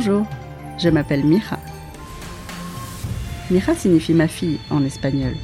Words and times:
Bonjour, 0.00 0.24
je 0.78 0.88
m'appelle 0.90 1.24
Mira. 1.24 1.58
Mira 3.50 3.74
signifie 3.74 4.14
ma 4.14 4.28
fille 4.28 4.60
en 4.70 4.84
espagnol. 4.84 5.34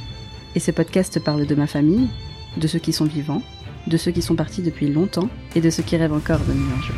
Et 0.55 0.61
ce 0.61 0.71
podcast 0.71 1.19
parle 1.19 1.45
de 1.45 1.55
ma 1.55 1.67
famille, 1.67 2.07
de 2.55 2.65
ceux 2.65 2.79
qui 2.79 2.93
sont 2.93 3.03
vivants, 3.03 3.41
de 3.85 3.97
ceux 3.97 4.11
qui 4.11 4.21
sont 4.21 4.37
partis 4.37 4.61
depuis 4.61 4.87
longtemps 4.87 5.27
et 5.55 5.59
de 5.59 5.69
ceux 5.69 5.83
qui 5.83 5.97
rêvent 5.97 6.13
encore 6.13 6.39
de 6.39 6.53
nuit 6.53 6.71
un 6.73 6.81
jour. 6.81 6.95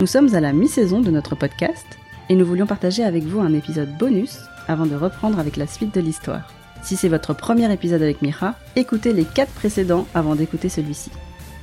Nous 0.00 0.06
sommes 0.06 0.34
à 0.34 0.40
la 0.40 0.54
mi-saison 0.54 1.02
de 1.02 1.10
notre 1.10 1.36
podcast 1.36 1.98
et 2.30 2.34
nous 2.34 2.46
voulions 2.46 2.66
partager 2.66 3.04
avec 3.04 3.24
vous 3.24 3.40
un 3.40 3.52
épisode 3.52 3.94
bonus 3.98 4.38
avant 4.68 4.86
de 4.86 4.96
reprendre 4.96 5.38
avec 5.38 5.58
la 5.58 5.66
suite 5.66 5.94
de 5.94 6.00
l'histoire. 6.00 6.50
Si 6.82 6.96
c'est 6.96 7.10
votre 7.10 7.34
premier 7.34 7.70
épisode 7.70 8.00
avec 8.00 8.22
Mira, 8.22 8.54
écoutez 8.74 9.12
les 9.12 9.26
4 9.26 9.52
précédents 9.52 10.06
avant 10.14 10.34
d'écouter 10.34 10.70
celui-ci. 10.70 11.10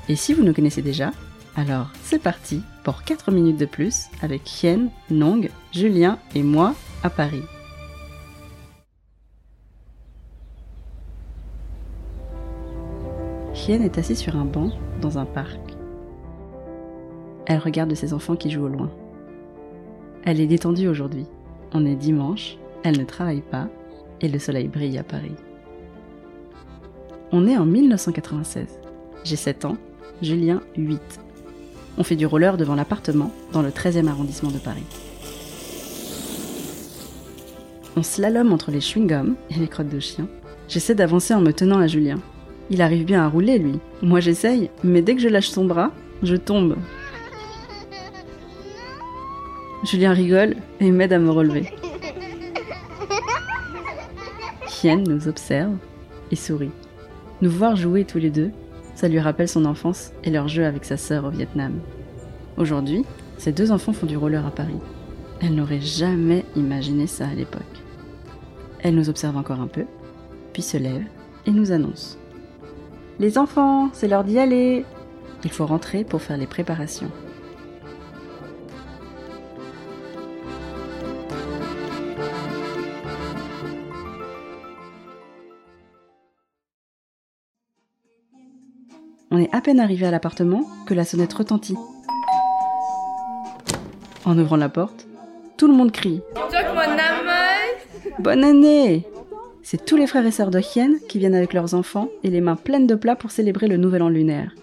Et 0.09 0.15
si 0.15 0.35
vous 0.35 0.43
nous 0.43 0.53
connaissez 0.53 0.83
déjà, 0.83 1.11
alors 1.55 1.89
c'est 2.03 2.21
parti 2.21 2.61
pour 2.83 3.03
4 3.03 3.31
minutes 3.31 3.57
de 3.57 3.65
plus 3.65 4.07
avec 4.21 4.63
Hien, 4.63 4.89
Nong, 5.09 5.49
Julien 5.71 6.19
et 6.35 6.43
moi 6.43 6.75
à 7.03 7.09
Paris. 7.09 7.43
Hien 13.55 13.81
est 13.81 13.97
assise 13.97 14.19
sur 14.19 14.35
un 14.35 14.45
banc 14.45 14.71
dans 15.01 15.17
un 15.17 15.25
parc. 15.25 15.59
Elle 17.47 17.59
regarde 17.59 17.93
ses 17.95 18.13
enfants 18.13 18.35
qui 18.35 18.51
jouent 18.51 18.65
au 18.65 18.69
loin. 18.69 18.91
Elle 20.23 20.39
est 20.39 20.47
détendue 20.47 20.87
aujourd'hui. 20.87 21.25
On 21.73 21.85
est 21.85 21.95
dimanche, 21.95 22.57
elle 22.83 22.99
ne 22.99 23.05
travaille 23.05 23.41
pas 23.41 23.67
et 24.21 24.27
le 24.27 24.39
soleil 24.39 24.67
brille 24.67 24.97
à 24.97 25.03
Paris. 25.03 25.35
On 27.31 27.47
est 27.47 27.57
en 27.57 27.65
1996. 27.65 28.79
J'ai 29.23 29.35
7 29.35 29.65
ans, 29.65 29.77
Julien 30.21 30.61
8. 30.77 31.01
On 31.97 32.03
fait 32.03 32.15
du 32.15 32.25
roller 32.25 32.57
devant 32.57 32.75
l'appartement 32.75 33.31
dans 33.53 33.61
le 33.61 33.69
13e 33.69 34.07
arrondissement 34.07 34.51
de 34.51 34.57
Paris. 34.57 34.83
On 37.95 38.03
slalom 38.03 38.51
entre 38.51 38.71
les 38.71 38.81
chewing-gums 38.81 39.35
et 39.49 39.59
les 39.59 39.67
crottes 39.67 39.89
de 39.89 39.99
chien. 39.99 40.27
J'essaie 40.67 40.95
d'avancer 40.95 41.33
en 41.33 41.39
me 41.39 41.53
tenant 41.53 41.79
à 41.79 41.87
Julien. 41.87 42.19
Il 42.69 42.81
arrive 42.81 43.05
bien 43.05 43.23
à 43.23 43.29
rouler, 43.29 43.57
lui. 43.57 43.79
Moi 44.01 44.19
j'essaye, 44.19 44.69
mais 44.83 45.01
dès 45.01 45.15
que 45.15 45.21
je 45.21 45.29
lâche 45.29 45.49
son 45.49 45.65
bras, 45.65 45.91
je 46.21 46.35
tombe. 46.35 46.75
Julien 49.85 50.13
rigole 50.13 50.55
et 50.79 50.91
m'aide 50.91 51.13
à 51.13 51.19
me 51.19 51.29
relever. 51.29 51.71
Hien 54.83 54.97
nous 54.97 55.27
observe 55.27 55.75
et 56.31 56.35
sourit. 56.35 56.71
Nous 57.41 57.51
voir 57.51 57.75
jouer 57.75 58.03
tous 58.03 58.17
les 58.17 58.29
deux, 58.29 58.51
ça 58.95 59.07
lui 59.07 59.19
rappelle 59.19 59.47
son 59.47 59.65
enfance 59.65 60.11
et 60.23 60.31
leur 60.31 60.47
jeu 60.47 60.65
avec 60.65 60.85
sa 60.85 60.97
sœur 60.97 61.25
au 61.25 61.29
Vietnam. 61.29 61.79
Aujourd'hui, 62.57 63.05
ces 63.37 63.51
deux 63.51 63.71
enfants 63.71 63.93
font 63.93 64.07
du 64.07 64.17
roller 64.17 64.45
à 64.45 64.51
Paris. 64.51 64.79
Elle 65.41 65.55
n'aurait 65.55 65.81
jamais 65.81 66.45
imaginé 66.55 67.05
ça 67.05 67.27
à 67.27 67.33
l'époque. 67.33 67.61
Elle 68.79 68.95
nous 68.95 69.09
observe 69.09 69.35
encore 69.35 69.59
un 69.59 69.67
peu, 69.67 69.85
puis 70.53 70.61
se 70.61 70.77
lève 70.77 71.03
et 71.45 71.51
nous 71.51 71.71
annonce. 71.71 72.17
Les 73.19 73.37
enfants, 73.37 73.89
c'est 73.93 74.07
l'heure 74.07 74.23
d'y 74.23 74.39
aller. 74.39 74.85
Il 75.43 75.51
faut 75.51 75.65
rentrer 75.65 76.03
pour 76.03 76.21
faire 76.21 76.37
les 76.37 76.47
préparations. 76.47 77.11
On 89.35 89.39
est 89.39 89.53
à 89.53 89.59
peine 89.59 89.81
arrivé 89.81 90.05
à 90.05 90.11
l'appartement 90.11 90.61
que 90.85 90.93
la 90.93 91.03
sonnette 91.03 91.33
retentit. 91.33 91.75
En 94.23 94.39
ouvrant 94.39 94.55
la 94.55 94.69
porte, 94.69 95.07
tout 95.57 95.67
le 95.67 95.73
monde 95.73 95.91
crie 95.91 96.21
Bonne 98.19 98.45
année 98.45 99.05
C'est 99.61 99.83
tous 99.83 99.97
les 99.97 100.07
frères 100.07 100.25
et 100.25 100.31
sœurs 100.31 100.51
de 100.51 100.61
Hien 100.61 100.91
qui 101.09 101.19
viennent 101.19 101.35
avec 101.35 101.51
leurs 101.51 101.73
enfants 101.73 102.07
et 102.23 102.29
les 102.29 102.39
mains 102.39 102.55
pleines 102.55 102.87
de 102.87 102.95
plats 102.95 103.17
pour 103.17 103.31
célébrer 103.31 103.67
le 103.67 103.75
nouvel 103.75 104.03
an 104.03 104.07
lunaire. 104.07 104.55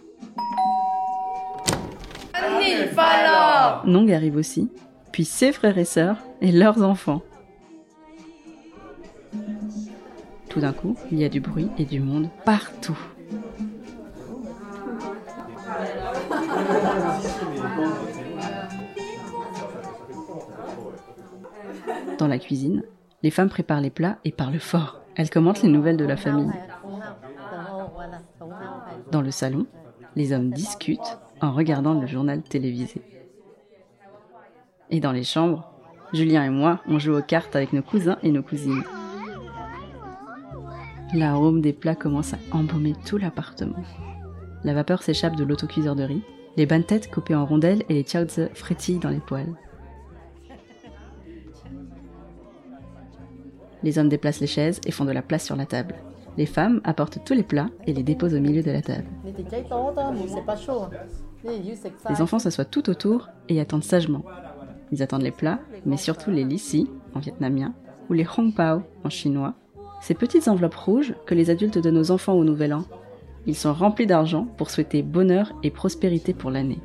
Nong 3.85 4.11
arrive 4.11 4.37
aussi, 4.37 4.71
puis 5.13 5.27
ses 5.27 5.53
frères 5.53 5.77
et 5.77 5.85
sœurs 5.85 6.17
et 6.41 6.51
leurs 6.51 6.83
enfants. 6.83 7.21
Tout 10.49 10.61
d'un 10.61 10.73
coup, 10.73 10.97
il 11.11 11.19
y 11.19 11.27
a 11.27 11.29
du 11.29 11.41
bruit 11.41 11.69
et 11.77 11.85
du 11.85 12.01
monde 12.01 12.31
partout. 12.47 12.99
Dans 22.19 22.29
la 22.29 22.39
cuisine, 22.39 22.83
les 23.23 23.31
femmes 23.31 23.49
préparent 23.49 23.81
les 23.81 23.91
plats 23.91 24.19
et 24.25 24.33
parlent 24.33 24.59
fort. 24.59 25.01
Elles 25.17 25.31
commentent 25.31 25.63
les 25.63 25.69
nouvelles 25.69 25.97
de 25.97 26.05
la 26.05 26.17
famille. 26.17 26.53
Dans 29.11 29.23
le 29.23 29.31
salon, 29.31 29.67
les 30.17 30.33
hommes 30.33 30.51
discutent 30.51 31.19
en 31.41 31.53
regardant 31.53 31.95
le 31.95 32.07
journal 32.07 32.43
télévisé. 32.43 33.03
Et 34.91 35.01
dans 35.01 35.13
les 35.13 35.25
chambres, 35.25 35.73
Julien 36.13 36.45
et 36.45 36.51
moi, 36.51 36.81
on 36.87 36.99
joue 36.99 37.17
aux 37.17 37.23
cartes 37.23 37.57
avec 37.57 37.73
nos 37.73 37.83
cousins 37.83 38.19
et 38.23 38.31
nos 38.31 38.43
cousines. 38.43 38.85
L'arôme 41.15 41.61
des 41.61 41.73
plats 41.73 41.95
commence 41.95 42.35
à 42.35 42.39
embaumer 42.53 42.95
tout 43.07 43.19
l'appartement. 43.19 43.83
La 44.65 44.75
vapeur 44.75 45.03
s'échappe 45.03 45.37
de 45.37 45.45
l'autocuiseur 45.45 45.97
de 45.97 46.05
riz, 46.05 46.23
les 46.57 46.67
têtes 46.67 47.11
coupées 47.11 47.35
en 47.35 47.47
rondelles 47.47 47.83
et 47.89 47.95
les 47.95 48.03
tchaozi 48.03 48.49
frétillent 48.55 48.99
dans 48.99 49.11
les 49.11 49.21
poêles. 49.21 49.55
Les 53.83 53.99
hommes 53.99 54.09
déplacent 54.09 54.41
les 54.41 54.47
chaises 54.47 54.81
et 54.87 54.91
font 54.91 55.05
de 55.05 55.13
la 55.13 55.23
place 55.23 55.45
sur 55.45 55.57
la 55.57 55.67
table. 55.67 55.95
Les 56.37 56.47
femmes 56.47 56.81
apportent 56.85 57.25
tous 57.25 57.35
les 57.35 57.43
plats 57.43 57.69
et 57.87 57.93
les 57.93 58.03
déposent 58.03 58.35
au 58.35 58.41
milieu 58.41 58.63
de 58.63 58.71
la 58.71 58.81
table. 58.81 59.07
Les 62.09 62.23
enfants 62.23 62.39
s'assoient 62.39 62.65
tout 62.65 62.89
autour 62.89 63.29
et 63.49 63.61
attendent 63.61 63.85
sagement. 63.85 64.25
Ils 64.93 65.03
attendent 65.03 65.23
les 65.23 65.31
plats, 65.31 65.61
mais 65.85 65.97
surtout 65.97 66.31
les 66.31 66.45
lissi 66.45 66.89
en 67.15 67.19
vietnamien 67.19 67.75
ou 68.09 68.15
les 68.15 68.27
hong 68.37 68.55
pao 68.55 68.83
en 69.05 69.11
chinois. 69.11 69.55
Ces 70.01 70.15
petites 70.15 70.49
enveloppes 70.49 70.75
rouges 70.75 71.15
que 71.27 71.35
les 71.35 71.51
adultes 71.51 71.79
donnent 71.79 71.99
aux 71.99 72.11
enfants 72.11 72.35
au 72.35 72.45
nouvel 72.45 72.75
an. 72.75 72.85
Ils 73.47 73.57
sont 73.57 73.73
remplis 73.73 74.07
d'argent 74.07 74.47
pour 74.57 74.71
souhaiter 74.71 75.03
bonheur 75.03 75.53
et 75.63 75.71
prospérité 75.71 76.33
pour 76.33 76.51
l'année. 76.51 76.81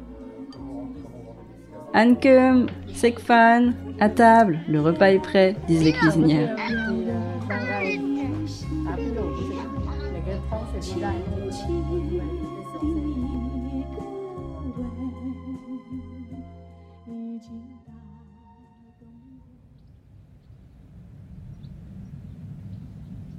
Ankem, 1.97 2.67
Sekfan, 2.93 3.73
à 3.99 4.07
table, 4.07 4.59
le 4.69 4.79
repas 4.79 5.13
est 5.13 5.17
prêt, 5.17 5.55
disent 5.67 5.83
les 5.83 5.93
cuisinières.« 5.93 6.55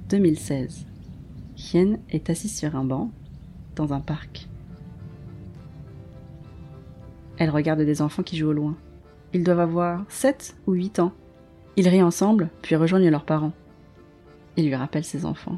2016. 0.09 0.85
Hien 1.55 1.97
est 2.09 2.29
assise 2.29 2.57
sur 2.57 2.75
un 2.75 2.83
banc, 2.83 3.09
dans 3.77 3.93
un 3.93 4.01
parc. 4.01 4.48
Elle 7.39 7.49
regarde 7.49 7.81
des 7.81 8.01
enfants 8.01 8.21
qui 8.21 8.37
jouent 8.37 8.49
au 8.49 8.53
loin. 8.53 8.75
Ils 9.33 9.43
doivent 9.43 9.61
avoir 9.61 10.03
7 10.09 10.57
ou 10.67 10.73
8 10.73 10.99
ans. 10.99 11.13
Ils 11.77 11.87
rient 11.87 12.03
ensemble, 12.03 12.49
puis 12.61 12.75
rejoignent 12.75 13.09
leurs 13.09 13.25
parents. 13.25 13.53
Il 14.57 14.67
lui 14.67 14.75
rappelle 14.75 15.05
ses 15.05 15.25
enfants. 15.25 15.57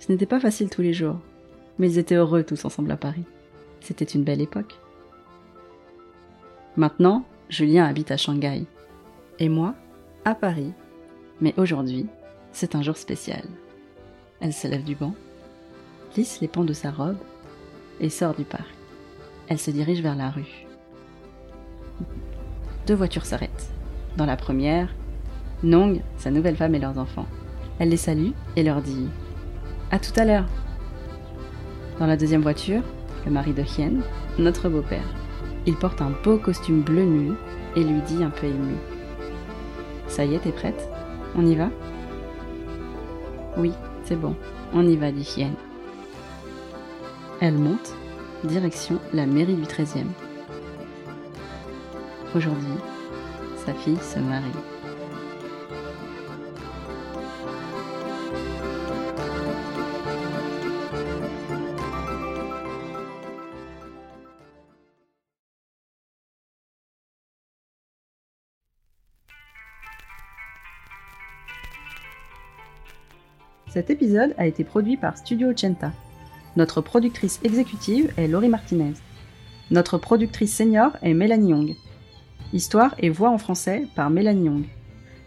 Ce 0.00 0.10
n'était 0.10 0.26
pas 0.26 0.40
facile 0.40 0.68
tous 0.68 0.82
les 0.82 0.92
jours, 0.92 1.18
mais 1.78 1.90
ils 1.90 1.98
étaient 1.98 2.16
heureux 2.16 2.42
tous 2.42 2.64
ensemble 2.64 2.90
à 2.90 2.96
Paris. 2.96 3.24
C'était 3.80 4.04
une 4.04 4.24
belle 4.24 4.40
époque. 4.40 4.78
Maintenant, 6.76 7.24
Julien 7.48 7.84
habite 7.84 8.10
à 8.10 8.16
Shanghai. 8.16 8.64
Et 9.38 9.48
moi, 9.48 9.74
à 10.24 10.34
Paris. 10.34 10.72
Mais 11.40 11.54
aujourd'hui, 11.56 12.06
c'est 12.52 12.74
un 12.74 12.82
jour 12.82 12.96
spécial. 12.96 13.44
Elle 14.40 14.52
se 14.52 14.66
lève 14.66 14.84
du 14.84 14.96
banc, 14.96 15.14
lisse 16.16 16.40
les 16.40 16.48
pans 16.48 16.64
de 16.64 16.72
sa 16.72 16.90
robe 16.90 17.18
et 18.00 18.10
sort 18.10 18.34
du 18.34 18.44
parc. 18.44 18.77
Elle 19.48 19.58
se 19.58 19.70
dirige 19.70 20.02
vers 20.02 20.16
la 20.16 20.30
rue. 20.30 20.66
Deux 22.86 22.94
voitures 22.94 23.24
s'arrêtent. 23.24 23.70
Dans 24.16 24.26
la 24.26 24.36
première, 24.36 24.88
Nong, 25.62 26.02
sa 26.16 26.30
nouvelle 26.30 26.56
femme 26.56 26.74
et 26.74 26.78
leurs 26.78 26.98
enfants. 26.98 27.26
Elle 27.78 27.88
les 27.88 27.96
salue 27.96 28.30
et 28.56 28.62
leur 28.62 28.82
dit 28.82 29.08
À 29.90 29.98
tout 29.98 30.12
à 30.16 30.24
l'heure. 30.24 30.46
Dans 31.98 32.06
la 32.06 32.16
deuxième 32.16 32.42
voiture, 32.42 32.82
le 33.24 33.32
mari 33.32 33.52
de 33.52 33.62
Hien, 33.62 33.92
notre 34.38 34.68
beau-père. 34.68 35.14
Il 35.66 35.76
porte 35.76 36.00
un 36.00 36.12
beau 36.22 36.38
costume 36.38 36.82
bleu 36.82 37.04
nu 37.04 37.32
et 37.74 37.84
lui 37.84 38.00
dit 38.02 38.22
un 38.22 38.30
peu 38.30 38.46
ému 38.46 38.74
Ça 40.06 40.24
y 40.24 40.34
est, 40.34 40.40
t'es 40.40 40.52
prête? 40.52 40.88
On 41.36 41.44
y 41.44 41.54
va 41.54 41.70
Oui, 43.56 43.72
c'est 44.04 44.16
bon, 44.16 44.36
on 44.72 44.86
y 44.86 44.96
va, 44.96 45.10
dit 45.10 45.28
Hien. 45.36 45.52
Elle 47.40 47.58
monte, 47.58 47.94
direction 48.44 48.98
la 49.12 49.26
mairie 49.26 49.54
du 49.54 49.64
13e. 49.64 50.06
Aujourd'hui, 52.34 52.66
sa 53.64 53.74
fille 53.74 53.98
se 53.98 54.18
marie. 54.18 54.44
Cet 73.68 73.90
épisode 73.90 74.34
a 74.38 74.46
été 74.46 74.64
produit 74.64 74.96
par 74.96 75.16
Studio 75.16 75.52
Chenta. 75.56 75.92
Notre 76.58 76.80
productrice 76.80 77.38
exécutive 77.44 78.12
est 78.16 78.26
Laurie 78.26 78.48
Martinez. 78.48 78.94
Notre 79.70 79.96
productrice 79.96 80.56
senior 80.56 80.90
est 81.02 81.14
Mélanie 81.14 81.50
Young. 81.50 81.76
Histoire 82.52 82.96
et 82.98 83.10
voix 83.10 83.30
en 83.30 83.38
français 83.38 83.86
par 83.94 84.10
Mélanie 84.10 84.46
Young. 84.46 84.64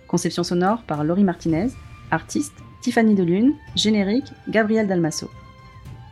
Conception 0.09 0.43
sonore 0.43 0.81
par 0.81 1.05
Laurie 1.05 1.23
Martinez. 1.23 1.69
Artiste 2.11 2.55
Tiffany 2.81 3.15
Delune. 3.15 3.53
Générique 3.77 4.33
Gabriel 4.49 4.87
Dalmasso. 4.87 5.31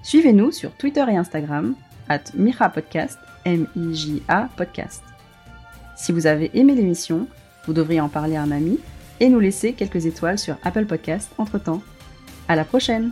Suivez-nous 0.03 0.53
sur 0.53 0.71
Twitter 0.77 1.03
et 1.09 1.17
Instagram, 1.17 1.75
at 2.07 2.23
Mira 2.33 2.69
Podcast, 2.69 3.19
M-I-J-A 3.43 4.47
Podcast. 4.55 5.03
Si 5.97 6.13
vous 6.13 6.27
avez 6.27 6.49
aimé 6.53 6.75
l'émission, 6.75 7.27
vous 7.67 7.73
devriez 7.73 7.99
en 7.99 8.07
parler 8.07 8.37
à 8.37 8.43
un 8.43 8.51
ami 8.51 8.79
et 9.19 9.27
nous 9.27 9.41
laisser 9.41 9.73
quelques 9.73 10.05
étoiles 10.05 10.39
sur 10.39 10.55
Apple 10.63 10.85
Podcast 10.85 11.29
entre 11.37 11.59
temps. 11.59 11.81
À 12.47 12.55
la 12.55 12.63
prochaine! 12.63 13.11